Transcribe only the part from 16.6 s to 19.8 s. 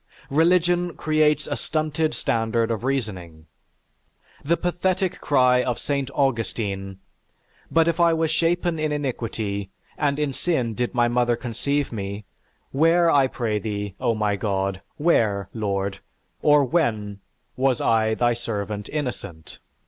when was I, thy servant innocent?"